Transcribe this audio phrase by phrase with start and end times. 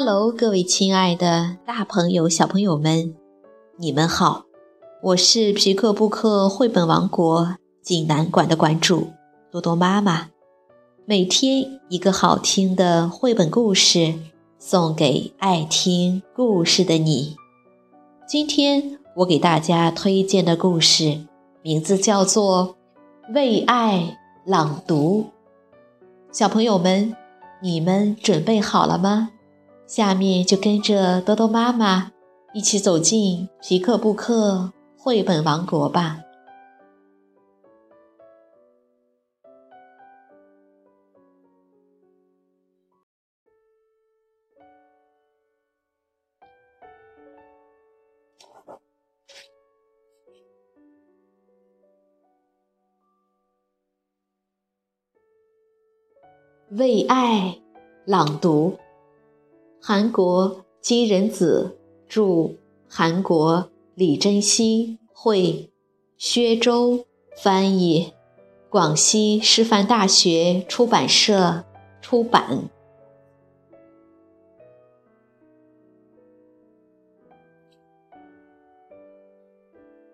[0.00, 3.16] Hello，各位亲爱的大朋友、小朋友们，
[3.78, 4.44] 你们好！
[5.02, 9.08] 我是皮克布克绘本王国济南馆的馆主
[9.50, 10.28] 多多妈妈。
[11.04, 14.14] 每天一个好听的绘本故事，
[14.60, 17.34] 送给爱听故事的你。
[18.24, 21.26] 今天我给大家推荐的故事
[21.60, 22.76] 名字叫做
[23.34, 25.22] 《为爱朗读》。
[26.30, 27.16] 小朋友们，
[27.60, 29.30] 你们准备好了吗？
[29.88, 32.12] 下面就跟着多多妈妈
[32.52, 36.18] 一起走进皮克布克绘本王国吧。
[56.72, 57.58] 为爱
[58.04, 58.78] 朗读。
[59.90, 62.50] 韩国金仁子著，
[62.90, 65.70] 韩国李珍熙绘，
[66.18, 67.06] 薛周
[67.42, 68.12] 翻译，
[68.68, 71.64] 广西师范大学出版社
[72.02, 72.68] 出版。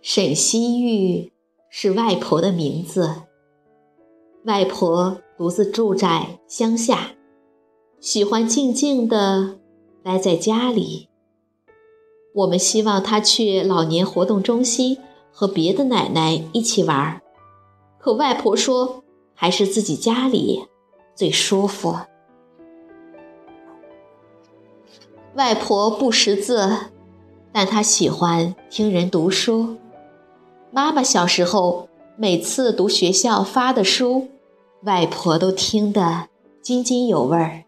[0.00, 1.30] 沈西玉
[1.68, 3.24] 是外婆的名字，
[4.44, 7.10] 外婆独自住在乡下。
[8.00, 9.57] 喜欢静静的
[10.08, 11.10] 待在家里。
[12.34, 14.96] 我们希望他去老年活动中心
[15.30, 17.20] 和别的奶奶一起玩儿，
[17.98, 20.64] 可外婆说还是自己家里
[21.14, 21.94] 最舒服。
[25.34, 26.70] 外婆不识字，
[27.52, 29.76] 但她喜欢听人读书。
[30.70, 31.86] 妈妈小时候
[32.16, 34.28] 每次读学校发的书，
[34.84, 36.30] 外婆都听得
[36.62, 37.67] 津津有味儿。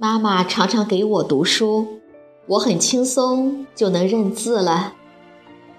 [0.00, 1.98] 妈妈常常给我读书，
[2.46, 4.92] 我很轻松就能认字了。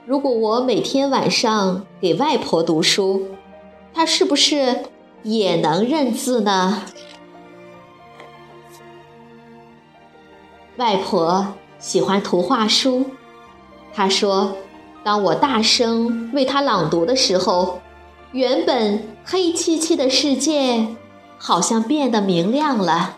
[0.06, 3.28] 如果我每天晚上给外婆读书，
[3.94, 4.84] 她是不是
[5.24, 6.84] 也能认字呢？
[10.76, 13.06] 外婆喜欢图画书，
[13.94, 14.54] 她说
[15.02, 17.80] ：“当我大声为她朗读的时候，
[18.34, 20.86] 原本黑漆漆的世界
[21.38, 23.16] 好像变得明亮了。”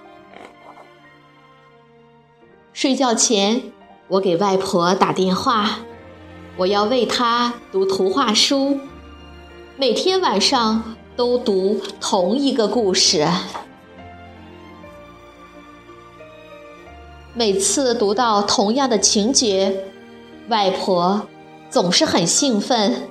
[2.73, 3.61] 睡觉前，
[4.07, 5.79] 我给外婆打电话，
[6.57, 8.79] 我要为她读图画书，
[9.75, 13.27] 每天晚上都读同一个故事。
[17.33, 19.85] 每次读到同样的情节，
[20.47, 21.27] 外婆
[21.69, 23.09] 总是很兴奋。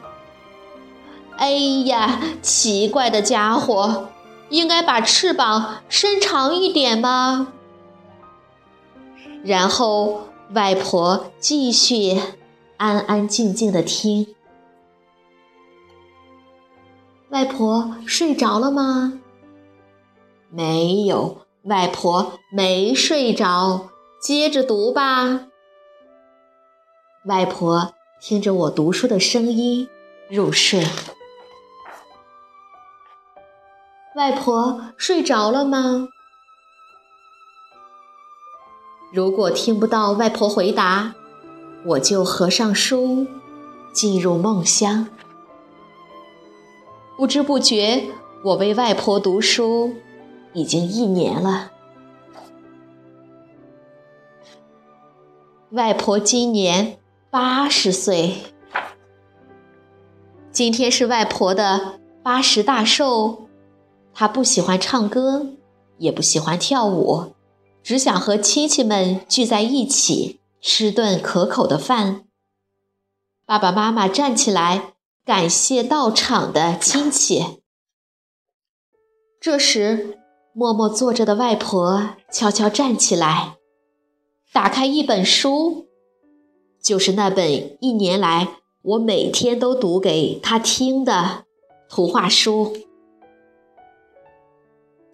[1.37, 1.50] 哎
[1.84, 4.09] 呀，奇怪的家伙，
[4.49, 7.49] 应该把翅膀伸长一点吗？
[9.43, 12.21] 然后，外婆继续
[12.77, 14.34] 安安静静的听。
[17.31, 19.21] 外婆睡着了吗？
[20.50, 23.89] 没有，外婆没睡着。
[24.21, 25.47] 接着读吧。
[27.25, 29.89] 外婆听着我读书的声音
[30.29, 30.84] 入睡。
[34.17, 36.09] 外婆睡着了吗？
[39.12, 41.15] 如果听不到外婆回答，
[41.84, 43.26] 我就合上书，
[43.93, 45.09] 进入梦乡。
[47.16, 48.04] 不知不觉，
[48.44, 49.94] 我为外婆读书
[50.53, 51.72] 已经一年了。
[55.70, 56.99] 外婆今年
[57.31, 58.37] 八十岁，
[60.53, 63.49] 今天是外婆的八十大寿。
[64.15, 65.47] 她不喜欢唱歌，
[65.99, 67.32] 也不喜欢跳舞。
[67.83, 72.25] 只想和亲戚们聚在一起吃顿可口的饭。
[73.47, 74.94] 爸爸妈妈站起来
[75.25, 77.62] 感谢到场的亲戚。
[79.41, 80.19] 这时，
[80.53, 83.56] 默默坐着的外婆悄悄站起来，
[84.53, 85.87] 打开一本书，
[86.83, 91.44] 就是那本一年来我每天都读给她听的
[91.88, 92.76] 图画书。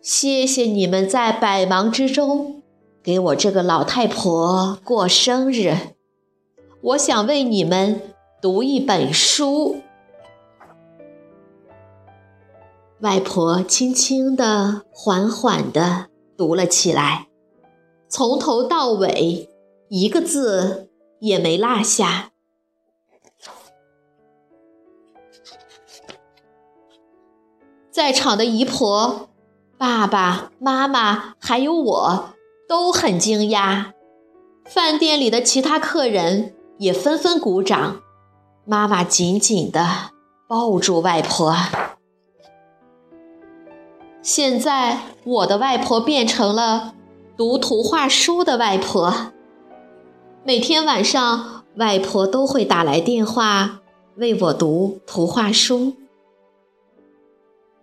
[0.07, 2.63] 谢谢你们在百忙之中
[3.03, 5.97] 给我这个老太婆过生日。
[6.81, 9.79] 我想为你们读一本书。
[13.01, 16.07] 外婆轻轻的、缓缓的
[16.37, 17.27] 读了起来，
[18.09, 19.51] 从头到尾
[19.89, 20.89] 一个字
[21.19, 22.31] 也没落下。
[27.91, 29.31] 在场的姨婆。
[29.79, 32.31] 爸爸妈妈还有我
[32.67, 33.93] 都很惊讶，
[34.65, 38.01] 饭店里的其他客人也纷纷鼓掌。
[38.65, 39.87] 妈妈紧紧地
[40.49, 41.55] 抱住外婆。
[44.23, 46.95] 现在我的外婆变成了
[47.37, 49.33] 读图画书的外婆。
[50.43, 53.83] 每天晚上，外婆都会打来电话
[54.17, 55.93] 为我读图画书。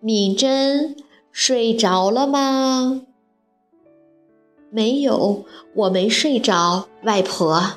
[0.02, 0.98] 敏珍
[1.34, 3.02] 睡着了吗？
[4.70, 7.74] 没有，我没睡着，外婆。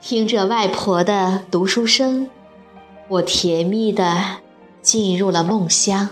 [0.00, 2.30] 听着外婆的读书声，
[3.08, 4.38] 我甜蜜的
[4.80, 6.08] 进入了梦乡。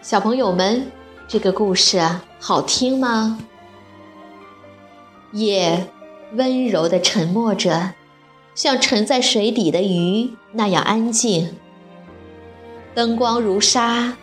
[0.00, 0.90] 小朋友们，
[1.28, 2.00] 这个故事
[2.40, 3.38] 好听吗？
[5.32, 5.88] 夜
[6.34, 7.94] 温柔地沉默着，
[8.54, 11.56] 像沉在水底的鱼那样安静。
[12.94, 14.16] 灯光如纱，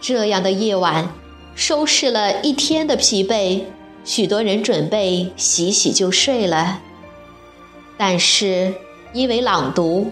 [0.00, 1.08] 这样的夜晚，
[1.54, 3.62] 收拾了一天的疲惫，
[4.04, 6.80] 许多人准备洗洗就睡了。
[7.96, 8.74] 但是
[9.12, 10.10] 因为朗读，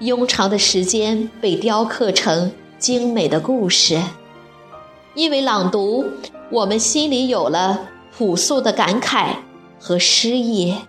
[0.00, 3.98] 庸长的时间被雕刻成精美的故事；
[5.14, 6.04] 因为朗读，
[6.50, 9.36] 我们心里有了朴素的感慨
[9.86, 10.86] 和诗意；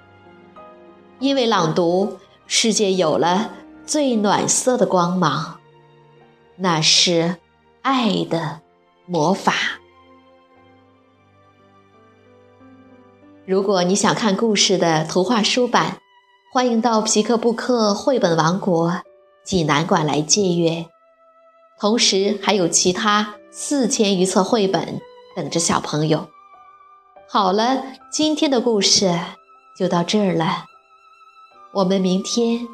[1.19, 3.51] 因为朗读，世界有了
[3.85, 5.59] 最暖色的光芒。
[6.55, 7.35] 那是
[7.81, 8.61] 爱的
[9.05, 9.53] 魔法。
[13.45, 15.97] 如果你想看故事的图画书版，
[16.53, 19.01] 欢迎到皮克布克绘本王国
[19.43, 20.85] 济南馆来借阅。
[21.77, 25.01] 同时，还有其他四千余册绘本
[25.35, 26.29] 等着小朋友。
[27.27, 29.19] 好了，今天的故事
[29.75, 30.65] 就到这儿了，
[31.73, 32.67] 我们明天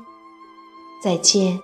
[1.04, 1.60] 再见。